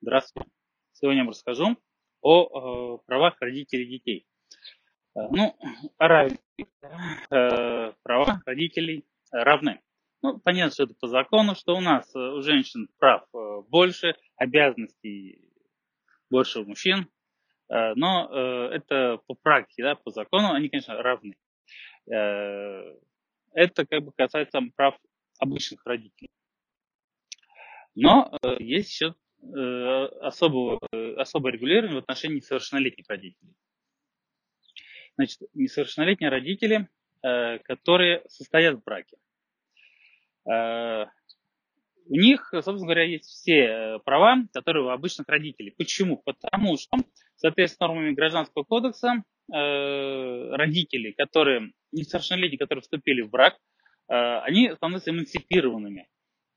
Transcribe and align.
Здравствуйте. 0.00 0.50
Сегодня 0.92 1.18
я 1.18 1.24
вам 1.24 1.30
расскажу 1.30 1.76
о 2.20 2.96
э, 2.96 2.98
правах 3.06 3.36
родителей 3.40 3.86
детей. 3.86 4.26
Э, 5.14 5.20
ну, 5.30 5.56
равенстве. 5.98 6.66
Э, 7.30 7.92
права 8.02 8.42
родителей 8.46 9.04
равны. 9.30 9.80
Ну, 10.22 10.38
понятно, 10.38 10.72
что 10.72 10.84
это 10.84 10.94
по 10.94 11.08
закону, 11.08 11.54
что 11.54 11.76
у 11.76 11.80
нас 11.80 12.14
э, 12.14 12.18
у 12.18 12.42
женщин 12.42 12.88
прав 12.98 13.22
э, 13.34 13.62
больше, 13.68 14.14
обязанностей 14.36 15.52
больше 16.30 16.60
у 16.60 16.64
мужчин. 16.64 17.08
Э, 17.68 17.94
но 17.94 18.28
э, 18.30 18.76
это 18.76 19.18
по 19.26 19.34
практике, 19.34 19.82
да, 19.82 19.94
по 19.94 20.10
закону 20.10 20.52
они, 20.52 20.68
конечно, 20.68 21.02
равны. 21.02 21.36
Э, 22.10 22.94
это 23.52 23.86
как 23.86 24.02
бы 24.02 24.12
касается 24.12 24.60
прав 24.74 24.96
обычных 25.38 25.84
родителей. 25.84 26.30
Но 27.94 28.36
э, 28.42 28.56
есть 28.62 28.90
еще 28.90 29.14
э, 29.54 30.06
особого, 30.20 30.78
э, 30.92 31.14
особое 31.14 31.52
регулирование 31.52 31.96
в 31.96 32.02
отношении 32.02 32.36
несовершеннолетних 32.36 33.04
родителей. 33.08 33.54
Значит, 35.16 35.40
несовершеннолетние 35.54 36.30
родители, 36.30 36.88
э, 37.22 37.58
которые 37.60 38.22
состоят 38.28 38.76
в 38.76 38.84
браке. 38.84 39.16
У 42.08 42.14
них, 42.14 42.50
собственно 42.52 42.84
говоря, 42.84 43.02
есть 43.02 43.24
все 43.24 43.98
права, 44.04 44.36
которые 44.52 44.84
у 44.84 44.90
обычных 44.90 45.26
родителей. 45.26 45.74
Почему? 45.76 46.22
Потому 46.24 46.76
что, 46.76 46.98
соответственно, 47.34 47.88
нормами 47.88 48.14
Гражданского 48.14 48.62
кодекса, 48.62 49.24
родители, 49.48 51.10
которые 51.10 51.72
несовершеннолетние, 51.90 52.60
которые 52.60 52.82
вступили 52.82 53.22
в 53.22 53.30
брак, 53.30 53.58
они 54.06 54.70
становятся 54.76 55.10
эмансипированными 55.10 56.06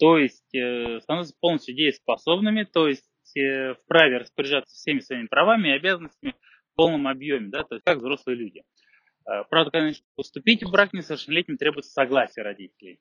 то 0.00 0.16
есть 0.16 0.54
э, 0.54 0.98
становятся 1.02 1.34
полностью 1.38 1.74
дееспособными, 1.74 2.64
то 2.64 2.88
есть 2.88 3.36
э, 3.36 3.74
вправе 3.74 4.16
распоряжаться 4.16 4.74
всеми 4.74 5.00
своими 5.00 5.26
правами 5.26 5.68
и 5.68 5.72
обязанностями 5.72 6.34
в 6.72 6.76
полном 6.76 7.06
объеме, 7.06 7.50
да, 7.50 7.64
то 7.64 7.74
есть 7.74 7.84
как 7.84 7.98
взрослые 7.98 8.36
люди. 8.36 8.62
Э, 9.28 9.44
правда, 9.50 9.70
конечно, 9.70 10.02
вступить 10.18 10.64
в 10.64 10.70
брак 10.70 10.94
несовершеннолетним 10.94 11.58
требуется 11.58 11.92
согласие 11.92 12.44
родителей. 12.44 12.98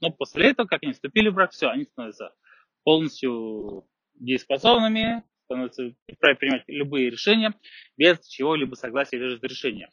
Но 0.00 0.10
после 0.10 0.50
этого, 0.50 0.66
как 0.66 0.82
они 0.82 0.94
вступили 0.94 1.28
в 1.28 1.34
брак, 1.34 1.50
все, 1.50 1.68
они 1.68 1.84
становятся 1.84 2.34
полностью 2.82 3.86
дееспособными, 4.14 5.24
становятся 5.44 5.94
вправе 6.10 6.36
принимать 6.36 6.64
любые 6.66 7.10
решения 7.10 7.52
без 7.98 8.26
чего-либо 8.26 8.74
согласия 8.74 9.18
или 9.18 9.34
разрешения. 9.34 9.90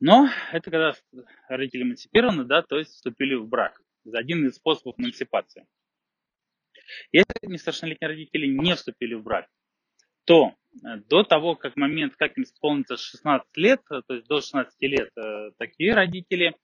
Но 0.00 0.30
это 0.50 0.70
когда 0.70 0.94
родители 1.48 1.82
эмансипированы, 1.82 2.44
да, 2.44 2.62
то 2.62 2.78
есть 2.78 2.92
вступили 2.92 3.34
в 3.34 3.46
брак 3.46 3.81
один 4.10 4.46
из 4.46 4.56
способов 4.56 4.98
эмансипации. 4.98 5.66
Если 7.10 7.26
несовершеннолетние 7.46 8.08
родители 8.08 8.46
не 8.46 8.74
вступили 8.74 9.14
в 9.14 9.22
брак, 9.22 9.46
то 10.24 10.54
э, 10.84 10.96
до 11.08 11.24
того, 11.24 11.56
как 11.56 11.76
момент, 11.76 12.14
как 12.16 12.36
им 12.36 12.44
исполнится 12.44 12.96
16 12.96 13.46
лет, 13.56 13.80
э, 13.90 14.02
то 14.06 14.14
есть 14.14 14.26
до 14.26 14.40
16 14.40 14.74
лет, 14.82 15.10
э, 15.16 15.50
такие 15.58 15.94
родители 15.94 16.54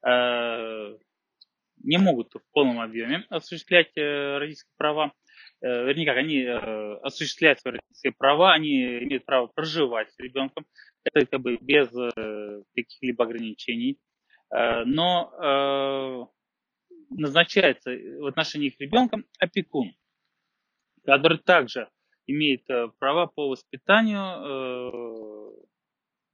не 0.00 1.98
могут 1.98 2.32
в 2.32 2.52
полном 2.52 2.80
объеме 2.80 3.26
осуществлять 3.30 3.90
родительские 3.96 4.70
права. 4.76 5.12
Вернее, 5.60 6.06
как 6.06 6.18
они 6.18 6.44
осуществляют 6.44 7.58
свои 7.58 7.72
родительские 7.72 8.12
права, 8.16 8.52
они 8.52 9.00
имеют 9.02 9.24
право 9.24 9.48
проживать 9.48 10.12
с 10.12 10.18
ребенком. 10.20 10.66
Это 11.02 11.26
как 11.26 11.40
бы 11.40 11.56
без 11.56 11.88
каких-либо 12.76 13.24
ограничений. 13.24 13.98
Но 14.52 16.30
назначается 17.10 17.90
в 17.90 18.26
отношении 18.26 18.68
их 18.68 18.80
ребенка 18.80 19.22
опекун, 19.38 19.94
который 21.04 21.38
также 21.38 21.88
имеет 22.26 22.68
э, 22.70 22.88
права 22.98 23.26
по 23.26 23.48
воспитанию 23.48 25.54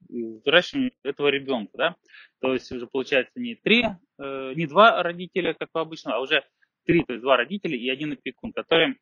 и 0.09 0.23
э, 0.23 0.39
взращиванию 0.39 0.93
этого 1.03 1.29
ребенка. 1.29 1.73
Да? 1.75 1.97
То 2.41 2.53
есть 2.53 2.71
уже 2.73 2.87
получается 2.87 3.41
не 3.41 3.55
три, 3.55 3.85
э, 3.85 4.53
не 4.55 4.67
два 4.67 5.03
родителя, 5.03 5.55
как 5.55 5.71
обычно, 5.73 6.17
а 6.17 6.21
уже 6.21 6.45
три, 6.85 7.05
то 7.05 7.15
есть 7.15 7.23
два 7.23 7.37
родителя 7.37 7.77
и 7.77 7.89
один 7.89 8.13
опекун, 8.13 8.53
которые 8.53 8.97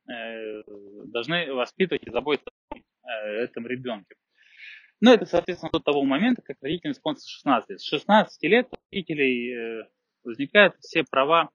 должны 1.06 1.52
воспитывать 1.52 2.06
и 2.06 2.10
заботиться 2.10 2.50
о 3.02 3.10
этом 3.10 3.66
ребенке. 3.66 4.14
Но 5.00 5.12
это, 5.12 5.26
соответственно, 5.26 5.72
до 5.72 5.80
того 5.80 6.04
момента, 6.04 6.42
как 6.42 6.58
родителям 6.62 6.92
исполнится 6.92 7.28
16 7.28 7.70
лет. 7.70 7.80
С 7.80 7.88
16 7.88 8.42
лет 8.44 8.68
у 8.70 8.76
родителей 8.92 9.84
возникают 10.22 10.76
все 10.76 11.02
права 11.02 11.50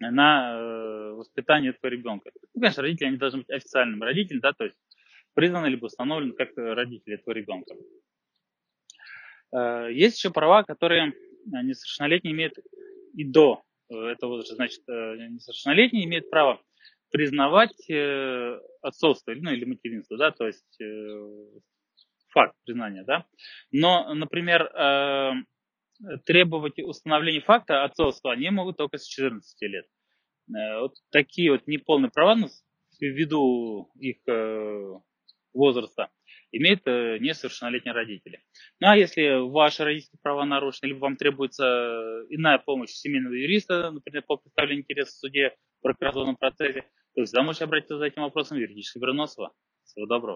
на 0.00 0.54
э, 0.54 1.12
воспитание 1.12 1.72
этого 1.72 1.90
ребенка. 1.90 2.30
Ну, 2.54 2.60
конечно, 2.60 2.82
родители 2.82 3.08
они 3.08 3.16
должны 3.18 3.40
быть 3.40 3.50
официальным 3.50 4.02
родителем, 4.02 4.40
да, 4.40 4.52
то 4.52 4.64
есть 4.64 4.78
признаны 5.34 5.66
либо 5.66 5.86
установлены 5.86 6.32
как 6.32 6.56
родители 6.56 7.16
этого 7.16 7.34
ребенка. 7.34 7.74
Э, 9.52 9.88
есть 9.92 10.16
еще 10.18 10.30
права, 10.30 10.62
которые 10.62 11.12
несовершеннолетние 11.44 12.32
имеют 12.34 12.54
и 13.14 13.24
до 13.24 13.62
этого 13.88 14.30
возраста. 14.30 14.54
Значит, 14.54 14.80
э, 14.88 15.16
несовершеннолетние 15.28 16.06
имеют 16.06 16.30
право 16.30 16.60
признавать 17.10 17.90
отцовство 18.82 19.32
ну, 19.34 19.50
или 19.50 19.64
материнство, 19.64 20.16
да, 20.16 20.30
то 20.30 20.46
есть 20.46 20.78
факт 22.28 22.54
признания, 22.64 23.02
да. 23.02 23.26
Но, 23.72 24.14
например, 24.14 24.70
требовать 26.24 26.78
установления 26.78 27.40
факта 27.40 27.84
отцовства 27.84 28.32
они 28.32 28.50
могут 28.50 28.76
только 28.76 28.98
с 28.98 29.06
14 29.06 29.62
лет. 29.62 29.86
Э, 30.48 30.80
вот 30.80 30.94
такие 31.10 31.52
вот 31.52 31.66
неполные 31.66 32.10
права 32.10 32.34
ну, 32.34 32.48
ввиду 33.00 33.90
их 33.98 34.16
э, 34.26 34.94
возраста 35.52 36.08
имеют 36.52 36.82
э, 36.86 37.18
несовершеннолетние 37.20 37.94
родители. 37.94 38.42
Ну 38.80 38.88
а 38.88 38.96
если 38.96 39.40
ваши 39.48 39.84
родительские 39.84 40.18
права 40.22 40.44
нарушены, 40.44 40.88
либо 40.88 41.00
вам 41.00 41.16
требуется 41.16 41.64
иная 42.28 42.58
помощь 42.58 42.90
семейного 42.90 43.34
юриста, 43.34 43.90
например, 43.90 44.22
по 44.22 44.36
представлению 44.36 44.82
интересов 44.82 45.14
в 45.14 45.18
суде 45.18 45.56
в 45.78 45.82
прокуратурном 45.82 46.36
процессе, 46.36 46.84
то 47.14 47.24
всегда 47.24 47.42
можете 47.42 47.64
обратиться 47.64 47.98
за 47.98 48.06
этим 48.06 48.22
вопросом 48.22 48.56
в 48.56 48.60
юридическое 48.60 49.00
Всего 49.84 50.06
доброго. 50.06 50.28